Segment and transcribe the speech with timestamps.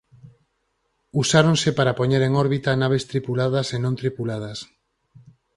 [1.21, 4.59] Usáronse para poñer en órbita naves tripuladas e non tripuladas.